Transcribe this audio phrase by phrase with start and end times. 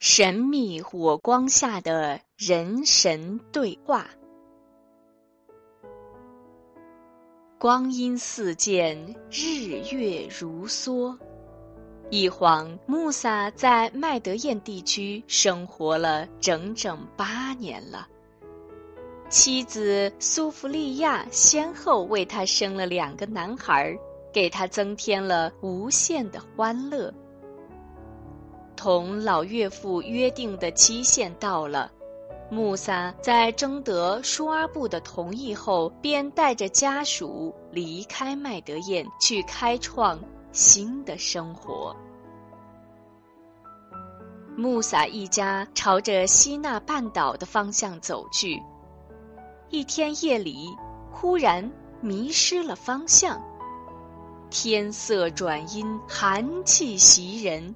[0.00, 4.06] 神秘火光下的人神对话。
[7.58, 11.18] 光阴似箭，日月如梭。
[12.10, 18.06] 一晃，穆萨在麦德燕地区生活了整整八年了。
[19.28, 23.98] 妻子苏弗利亚先后为他生了两个男孩，
[24.32, 27.12] 给他增添了无限的欢乐。
[28.88, 31.92] 同老岳父约定的期限到了，
[32.50, 40.18] 穆萨在征得舒阿布的同意后，便带着家属离开麦德燕，去开创
[40.52, 41.94] 新的生活。
[44.56, 48.58] 穆萨一家朝着西纳半岛的方向走去。
[49.68, 50.66] 一天夜里，
[51.12, 51.70] 忽然
[52.00, 53.38] 迷失了方向，
[54.48, 57.74] 天色转阴，寒气袭人。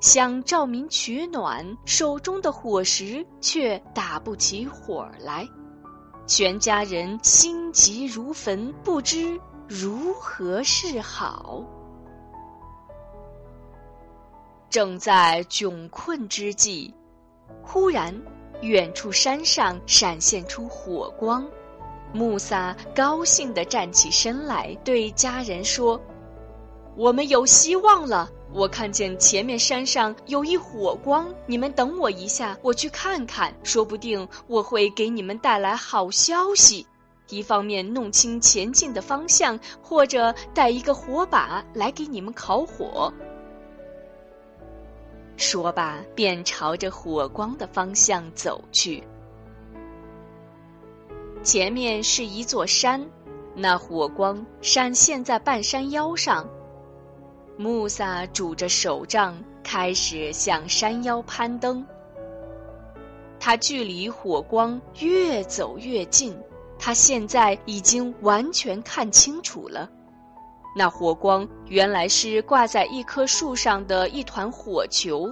[0.00, 5.46] 想照明取暖，手中的火石却打不起火来，
[6.26, 11.62] 全家人心急如焚，不知如何是好。
[14.70, 16.94] 正在窘困之际，
[17.62, 18.18] 忽然
[18.62, 21.46] 远处山上闪现出火光，
[22.14, 26.00] 穆萨高兴地站起身来，对家人说
[26.96, 36.86] ：“我们有希望了。”我看见前面山上有一火光，你们等我一下，我去看看，说不定我会给你们带来好消息。
[37.28, 43.12] 一方面弄清前进的方向，或者带一个火把来给你们烤火。
[45.36, 49.02] 说罢，便朝着火光的方向走去。
[51.42, 53.00] 前面是一座山，
[53.54, 56.46] 那火光闪现在半山腰上。
[57.60, 61.86] 穆萨拄着手杖，开始向山腰攀登。
[63.38, 66.34] 他距离火光越走越近，
[66.78, 69.86] 他现在已经完全看清楚了。
[70.74, 75.30] 那火光原来是挂在一棵树上的一团火球。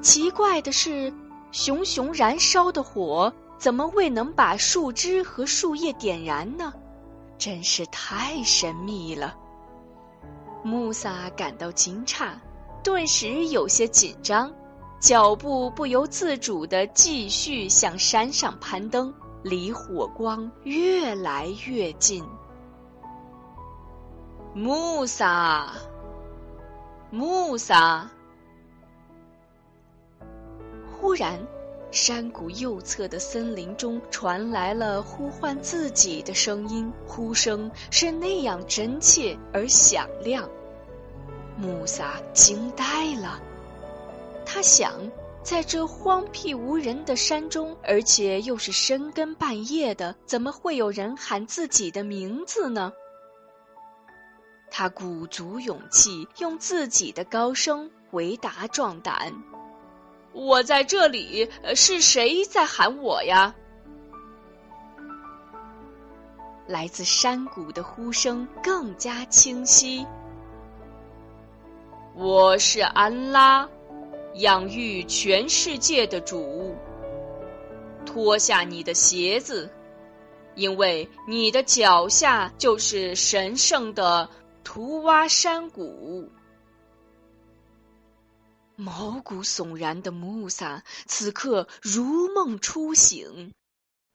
[0.00, 1.12] 奇怪的是，
[1.50, 6.72] 熊熊燃烧的火怎么未能把树枝和树叶点燃呢？
[7.38, 9.34] 真是太神秘了。
[10.62, 12.32] 穆萨感到惊诧，
[12.82, 14.52] 顿时有些紧张，
[15.00, 19.12] 脚步不由自主地继续向山上攀登，
[19.42, 22.24] 离火光越来越近。
[24.52, 25.72] 穆萨，
[27.10, 28.10] 穆萨！
[31.00, 31.40] 忽然，
[31.90, 40.48] 山谷右侧的森林中传来了呼唤自己的声音，呼声是那样真切而响亮。
[41.56, 43.40] 穆萨惊呆了，
[44.46, 44.92] 他想，
[45.42, 52.92] 在这荒僻无人的山中，而且又是深更半夜的，怎么会有人喊自己的名字呢？
[54.70, 59.34] 他鼓足勇气，用自己的高声回答壮胆
[60.32, 63.54] ：“我在这里，是谁在喊我呀？”
[66.66, 70.06] 来自山谷的呼声更加清晰。
[72.14, 73.68] 我是安拉，
[74.34, 76.76] 养育全世界的主。
[78.06, 79.68] 脱下你的鞋子，
[80.54, 84.28] 因为你的脚下就是神圣的
[84.62, 86.28] 图瓦山谷。
[88.80, 93.52] 毛骨悚然的穆萨此刻如梦初醒，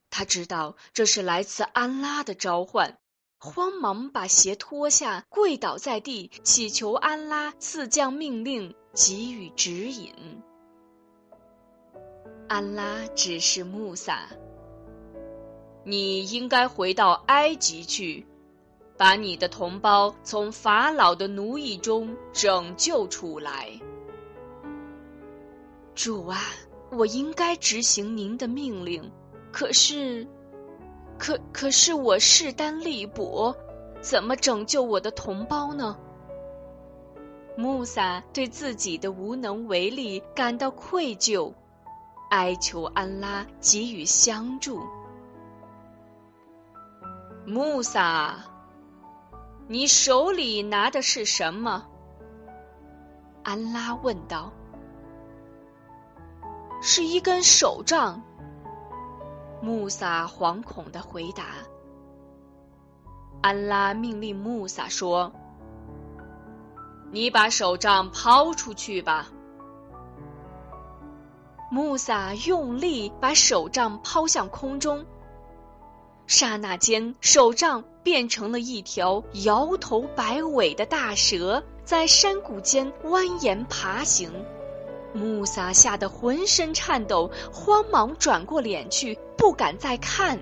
[0.09, 2.97] 他知道这是来自安拉的召唤。
[3.37, 10.41] 慌忙把鞋脱下，跪倒在地，祈求安拉赐降命令，给予指引。
[12.47, 14.29] 安拉指示穆萨
[15.85, 18.25] ：“你应该回到埃及去，
[18.97, 23.79] 把你的同胞从法老的奴役中拯救出来。”
[25.95, 26.37] 主啊，
[26.91, 29.11] 我应该执行您的命令，
[29.51, 30.27] 可是。
[31.17, 33.55] 可可是我势单力薄，
[34.01, 35.97] 怎么拯救我的同胞呢？
[37.55, 41.53] 穆萨对自己的无能为力感到愧疚，
[42.29, 44.81] 哀求安拉给予相助。
[47.45, 48.43] 穆萨，
[49.69, 51.87] 你手里拿的是什么？
[53.41, 54.51] 安拉问道。
[56.87, 58.21] 是一根手杖。
[59.59, 61.45] 穆萨惶恐的回答
[63.41, 65.33] ：“安拉命令穆萨说
[67.09, 69.29] ：‘你把手杖抛出去吧。’”
[71.71, 75.03] 穆萨用力把手杖抛向空中，
[76.27, 84.31] 刹那间，手杖变成了一条摇头摆尾的大蛇，在山谷间蜿蜒爬行。
[85.15, 90.37] 穆萨吓得浑身颤抖，慌忙转过脸去，不敢再看。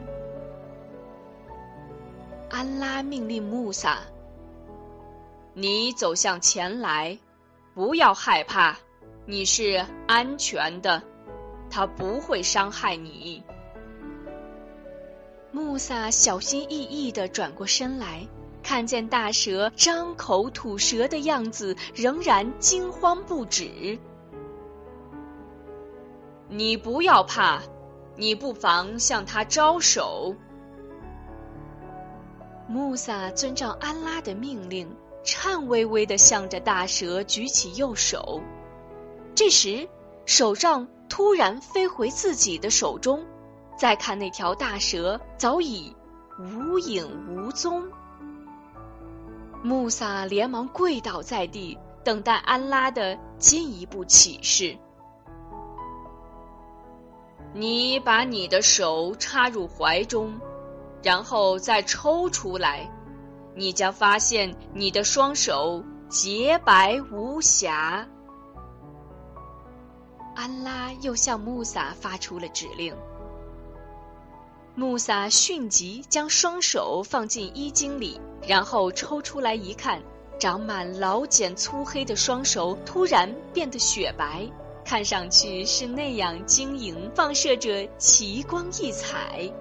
[2.49, 3.99] 安拉命令穆萨
[5.53, 7.19] ：“你走向前来，
[7.75, 8.79] 不要害怕，
[9.27, 11.03] 你是安全的，
[11.69, 13.43] 他不会伤害你。”
[15.53, 18.27] 穆萨小心翼翼地转过身来，
[18.63, 23.99] 看见大蛇张口吐舌的样子，仍然惊慌不止。
[26.55, 27.63] 你不要怕，
[28.15, 30.35] 你不妨向他招手。
[32.67, 34.87] 穆萨遵照安拉的命令，
[35.23, 38.39] 颤巍巍地向着大蛇举起右手。
[39.33, 39.89] 这时，
[40.27, 43.25] 手杖突然飞回自己的手中，
[43.75, 45.95] 再看那条大蛇早已
[46.37, 47.83] 无影无踪。
[49.63, 54.77] 穆萨连忙跪倒在地，等待安拉的进一步启示。
[57.55, 60.39] 你把你的手插入怀中，
[61.03, 62.89] 然后再抽出来，
[63.55, 68.07] 你将发现你的双手洁白无瑕。
[70.35, 72.95] 安拉又向穆萨发出了指令。
[74.73, 80.01] 穆萨迅即将双手放进衣襟里，然后抽出来一看，
[80.39, 84.49] 长满老茧粗黑的双手突然变得雪白。
[84.93, 89.51] 看上去是那样晶莹，放射着奇光异彩。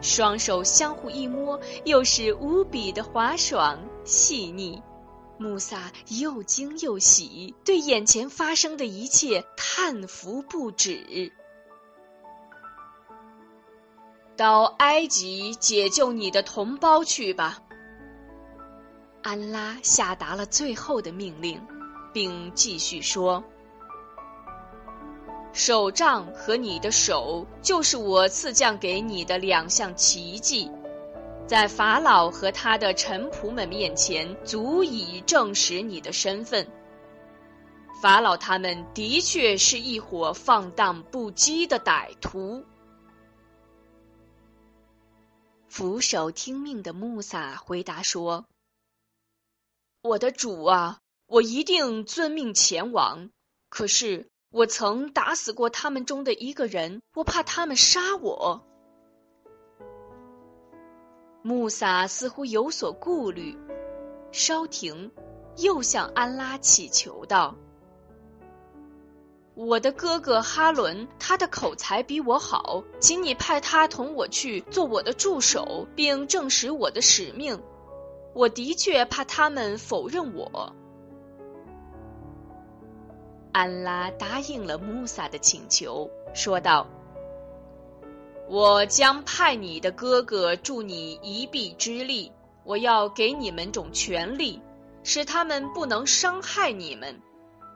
[0.00, 4.82] 双手相互一摸，又是无比的滑爽细腻。
[5.36, 11.30] 穆萨又惊又喜，对眼前发生的一切叹服不止。
[14.34, 17.58] 到埃及解救你的同胞去吧。
[19.22, 21.60] 安拉下达了最后的命令，
[22.14, 23.44] 并继续说。
[25.58, 30.70] 手杖和你的手，就是我赐降给你的两项奇迹，
[31.48, 36.64] 在法老和他的臣仆们面前，足以证实你的身份。
[38.00, 42.64] 法老他们的确是一伙放荡不羁的歹徒。
[45.66, 48.46] 俯首听命的穆萨回答说
[50.02, 53.30] ：“我的主啊，我一定遵命前往。
[53.68, 58.64] 可是。”我曾打死过他们中的一个人，我怕他们杀我。
[61.42, 63.58] 穆萨似乎有所顾虑，
[64.32, 65.10] 稍停，
[65.58, 67.54] 又向安拉祈求道
[69.54, 77.62] ：“我的哥哥哈伦，他的口才比我好，请你派他同我去做我的助手，并证实我的使命。
[78.34, 80.74] 我的确怕他们否认我。”
[83.52, 86.86] 安拉答应了穆萨的请求，说道
[88.48, 92.30] ：“我将派你的哥哥助你一臂之力，
[92.64, 94.60] 我要给你们种权力，
[95.02, 97.20] 使他们不能伤害你们。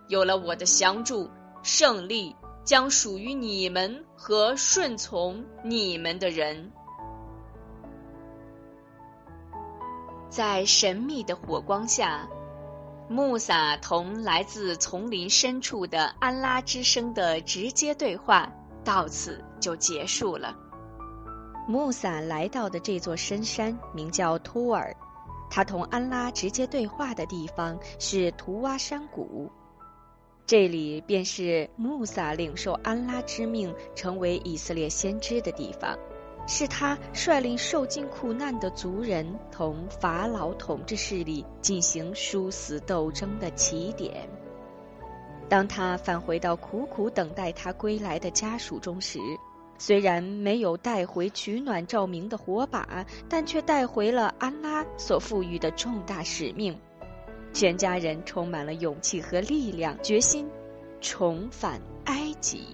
[0.08, 1.28] 有了我的相助，
[1.62, 6.70] 胜利将属于你们和顺从你们的人。”
[10.28, 12.28] 在神秘的火光下。
[13.12, 18.50] 穆萨同来自丛林深处的安拉之声的直接对话
[18.82, 20.56] 到此就结束了。
[21.68, 24.96] 穆萨来到的这座深山名叫托尔，
[25.50, 29.52] 他同安拉直接对话的地方是图瓦山谷，
[30.46, 35.98] 这里便是穆萨领受安拉之命成为以色列先知的地方。
[36.46, 44.28] 是他率领受尽苦难的族人同法老统治势力进行殊死斗争的起点。
[45.48, 49.18] 当他返回到苦苦等待他归来的家属中时，
[49.78, 56.78] 虽然没有带回取暖照明的火把，但却带回了安拉所赋予的重大使命。
[57.52, 60.48] 全家人充满了勇气和力量，决心
[61.00, 62.68] 重返埃及。